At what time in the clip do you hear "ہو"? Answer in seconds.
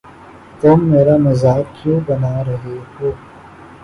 2.93-3.11